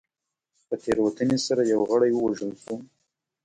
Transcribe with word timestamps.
په 0.67 0.75
تېروتنې 0.83 1.37
سره 1.47 1.61
یو 1.73 1.81
غړی 1.89 2.11
ووژل 2.13 2.51
شو. 2.61 2.75